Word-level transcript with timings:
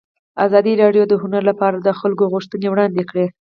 ازادي 0.45 0.73
راډیو 0.83 1.03
د 1.07 1.13
هنر 1.21 1.43
لپاره 1.49 1.75
د 1.79 1.89
خلکو 1.99 2.23
غوښتنې 2.33 2.67
وړاندې 2.69 3.03
کړي. 3.09 3.25